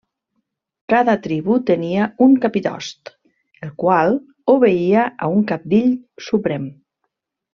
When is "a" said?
5.27-5.31